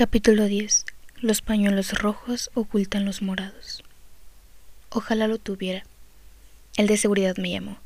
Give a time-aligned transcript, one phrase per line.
[0.00, 0.86] Capítulo 10.
[1.20, 3.84] Los pañuelos rojos ocultan los morados.
[4.88, 5.84] Ojalá lo tuviera.
[6.78, 7.76] El de seguridad me llamó.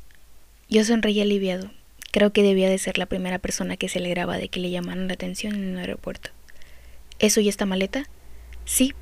[0.69, 1.71] Yo sonreí aliviado.
[2.13, 5.09] Creo que debía de ser la primera persona que se alegraba de que le llamaran
[5.09, 6.29] la atención en un aeropuerto.
[7.19, 8.05] ¿Eso y esta maleta?
[8.63, 8.93] Sí,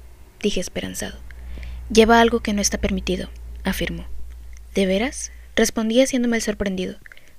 [0.42, 1.20] dije esperanzado.
[1.94, 3.30] Lleva algo que no está permitido,
[3.64, 4.08] afirmó.
[4.74, 5.32] ¿De veras?
[5.56, 6.96] Respondí haciéndome el sorprendido.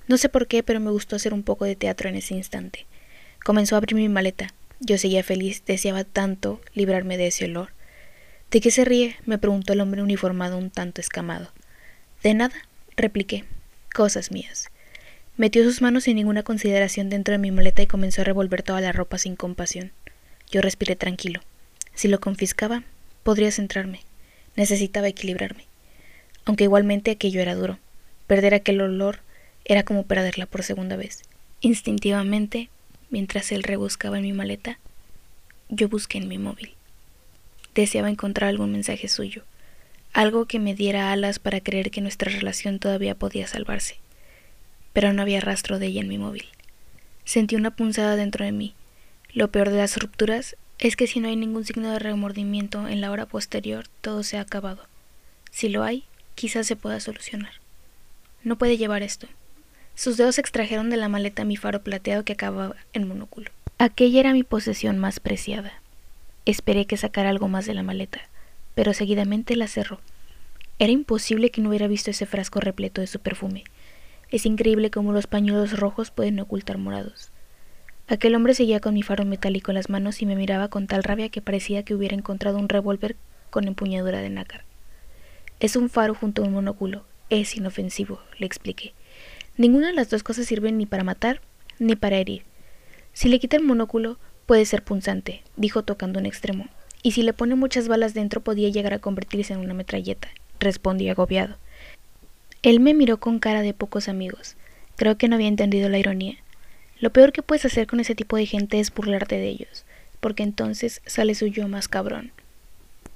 [0.06, 2.86] No sé por qué, pero me gustó hacer un poco de teatro en ese instante.
[3.45, 4.54] Comenzó a abrir mi maleta.
[4.80, 7.70] Yo seguía feliz, deseaba tanto librarme de ese olor.
[8.51, 9.16] ¿De qué se ríe?
[9.24, 11.52] me preguntó el hombre uniformado un tanto escamado.
[12.23, 12.55] De nada,
[12.96, 13.45] repliqué.
[13.92, 14.70] Cosas mías.
[15.37, 18.80] Metió sus manos sin ninguna consideración dentro de mi maleta y comenzó a revolver toda
[18.80, 19.92] la ropa sin compasión.
[20.51, 21.41] Yo respiré tranquilo.
[21.95, 22.84] Si lo confiscaba,
[23.23, 24.02] podría centrarme.
[24.56, 25.65] Necesitaba equilibrarme.
[26.45, 27.79] Aunque igualmente aquello era duro.
[28.27, 29.20] Perder aquel olor
[29.65, 31.23] era como perderla por segunda vez.
[31.60, 32.68] Instintivamente
[33.14, 34.80] Mientras él rebuscaba en mi maleta,
[35.68, 36.74] yo busqué en mi móvil.
[37.73, 39.45] Deseaba encontrar algún mensaje suyo,
[40.12, 43.98] algo que me diera alas para creer que nuestra relación todavía podía salvarse.
[44.93, 46.46] Pero no había rastro de ella en mi móvil.
[47.24, 48.74] Sentí una punzada dentro de mí.
[49.32, 53.01] Lo peor de las rupturas es que si no hay ningún signo de remordimiento en
[53.01, 54.88] la hora posterior, todo se ha acabado.
[55.52, 56.02] Si lo hay,
[56.34, 57.52] quizás se pueda solucionar.
[58.43, 59.28] No puede llevar esto.
[59.95, 63.50] Sus dedos extrajeron de la maleta mi faro plateado que acababa en monóculo.
[63.78, 65.72] Aquella era mi posesión más preciada.
[66.47, 68.20] Esperé que sacara algo más de la maleta,
[68.75, 70.00] pero seguidamente la cerró.
[70.78, 73.65] Era imposible que no hubiera visto ese frasco repleto de su perfume.
[74.31, 77.31] Es increíble cómo los pañuelos rojos pueden ocultar morados.
[78.09, 81.04] Aquel hombre seguía con mi faro metálico en las manos y me miraba con tal
[81.04, 83.16] rabia que parecía que hubiera encontrado un revólver
[83.50, 84.65] con empuñadura de nácar.
[85.60, 87.04] Es un faro junto a un monóculo.
[87.31, 88.92] Es inofensivo, le expliqué.
[89.56, 91.41] Ninguna de las dos cosas sirve ni para matar
[91.78, 92.43] ni para herir.
[93.12, 96.69] Si le quita el monóculo, puede ser punzante, dijo tocando un extremo,
[97.03, 100.28] y si le pone muchas balas dentro podía llegar a convertirse en una metralleta,
[100.59, 101.56] respondí agobiado.
[102.62, 104.56] Él me miró con cara de pocos amigos.
[104.97, 106.37] Creo que no había entendido la ironía.
[106.99, 109.84] Lo peor que puedes hacer con ese tipo de gente es burlarte de ellos,
[110.21, 112.33] porque entonces sale su yo más cabrón.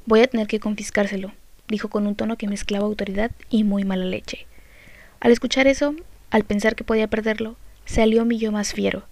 [0.05, 1.33] Voy a tener que confiscárselo,
[1.69, 4.47] dijo con un tono que mezclaba autoridad y muy mala leche.
[5.21, 5.95] Al escuchar eso,
[6.31, 9.05] al pensar que podía perderlo, salió mi yo más fiero,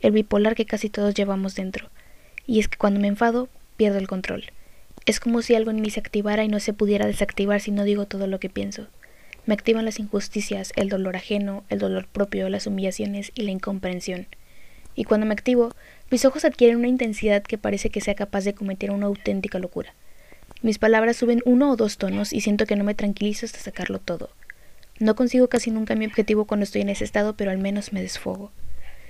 [0.00, 1.88] el bipolar que casi todos llevamos dentro.
[2.46, 4.44] Y es que cuando me enfado, pierdo el control.
[5.06, 7.84] Es como si algo en mí se activara y no se pudiera desactivar si no
[7.84, 8.86] digo todo lo que pienso.
[9.46, 14.26] Me activan las injusticias, el dolor ajeno, el dolor propio, las humillaciones y la incomprensión.
[14.94, 15.74] Y cuando me activo,
[16.10, 19.94] mis ojos adquieren una intensidad que parece que sea capaz de cometer una auténtica locura.
[20.62, 23.98] Mis palabras suben uno o dos tonos y siento que no me tranquilizo hasta sacarlo
[23.98, 24.30] todo.
[25.00, 28.02] No consigo casi nunca mi objetivo cuando estoy en ese estado, pero al menos me
[28.02, 28.52] desfogo.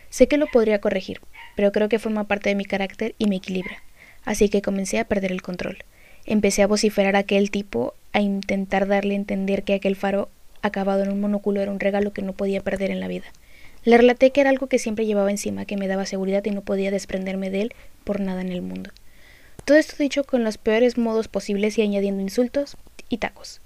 [0.09, 1.21] Sé que lo podría corregir,
[1.57, 3.83] pero creo que forma parte de mi carácter y me equilibra.
[4.25, 5.79] Así que comencé a perder el control.
[6.27, 10.29] Empecé a vociferar a aquel tipo, a intentar darle a entender que aquel faro
[10.63, 13.27] acabado en un monóculo era un regalo que no podía perder en la vida.
[13.83, 16.61] Le relaté que era algo que siempre llevaba encima, que me daba seguridad y no
[16.61, 17.75] podía desprenderme de él
[18.05, 18.91] por nada en el mundo.
[19.65, 22.77] Todo esto dicho con los peores modos posibles y añadiendo insultos
[23.09, 23.61] y tacos.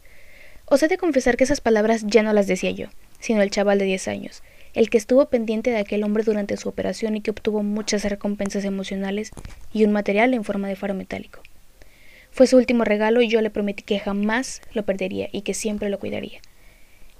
[0.66, 2.88] Os he de confesar que esas palabras ya no las decía yo,
[3.20, 4.42] sino el chaval de diez años,
[4.72, 8.64] el que estuvo pendiente de aquel hombre durante su operación y que obtuvo muchas recompensas
[8.64, 9.30] emocionales
[9.72, 11.40] y un material en forma de faro metálico.
[12.30, 15.90] Fue su último regalo y yo le prometí que jamás lo perdería y que siempre
[15.90, 16.40] lo cuidaría.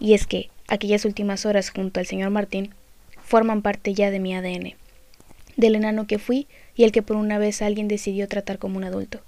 [0.01, 2.75] Y es que aquellas últimas horas junto al señor Martín
[3.23, 4.75] forman parte ya de mi ADN,
[5.57, 8.85] del enano que fui y el que por una vez alguien decidió tratar como un
[8.85, 9.21] adulto.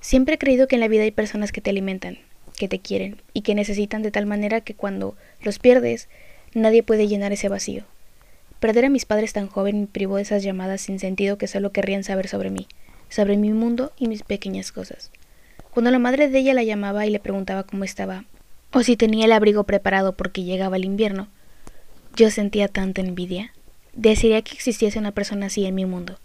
[0.00, 2.18] Siempre he creído que en la vida hay personas que te alimentan,
[2.56, 6.08] que te quieren y que necesitan de tal manera que cuando los pierdes,
[6.54, 7.84] nadie puede llenar ese vacío.
[8.60, 11.72] Perder a mis padres tan joven me privó de esas llamadas sin sentido que solo
[11.72, 12.66] querrían saber sobre mí,
[13.08, 15.10] sobre mi mundo y mis pequeñas cosas.
[15.70, 18.24] Cuando la madre de ella la llamaba y le preguntaba cómo estaba,
[18.72, 21.28] o si tenía el abrigo preparado porque llegaba el invierno,
[22.16, 23.52] yo sentía tanta envidia.
[23.92, 26.18] Desearía que existiese una persona así en mi mundo.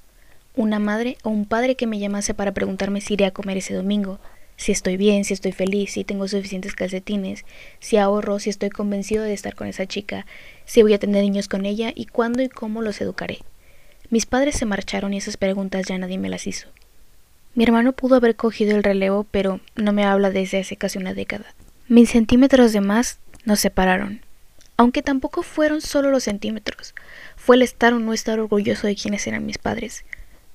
[0.55, 3.73] Una madre o un padre que me llamase para preguntarme si iré a comer ese
[3.73, 4.19] domingo,
[4.61, 7.45] si estoy bien, si estoy feliz, si tengo suficientes calcetines,
[7.79, 10.27] si ahorro, si estoy convencido de estar con esa chica,
[10.65, 13.39] si voy a tener niños con ella y cuándo y cómo los educaré.
[14.11, 16.67] Mis padres se marcharon y esas preguntas ya nadie me las hizo.
[17.55, 21.15] Mi hermano pudo haber cogido el relevo, pero no me habla desde hace casi una
[21.15, 21.55] década.
[21.87, 24.21] Mis centímetros de más nos separaron.
[24.77, 26.93] Aunque tampoco fueron solo los centímetros,
[27.35, 30.05] fue el estar o no estar orgulloso de quienes eran mis padres.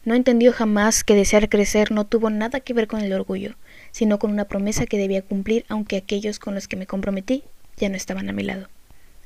[0.06, 3.56] No entendió jamás que desear crecer no tuvo nada que ver con el orgullo,
[3.90, 7.42] sino con una promesa que debía cumplir aunque aquellos con los que me comprometí
[7.76, 8.68] ya no estaban a mi lado.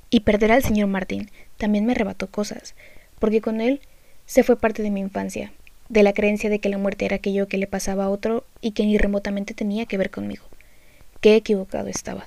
[0.09, 2.75] Y perder al señor Martín también me arrebató cosas,
[3.19, 3.83] porque con él
[4.25, 5.53] se fue parte de mi infancia.
[5.91, 8.71] de la creencia de que la muerte era aquello que le pasaba a otro y
[8.71, 10.45] que ni remotamente tenía que ver conmigo.
[11.21, 12.27] Qué equivocado estaba.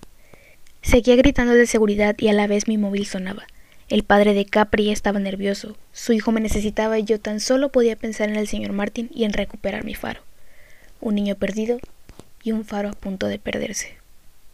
[0.82, 3.48] Seguía gritando de seguridad y a la vez mi móvil sonaba.
[3.90, 5.76] El padre de Capri estaba nervioso.
[5.92, 9.26] Su hijo me necesitaba y yo tan solo podía pensar en el señor Martin y
[9.26, 10.22] en recuperar mi faro.
[11.02, 11.80] Un niño perdido
[12.44, 14.03] y un faro a punto de perderse.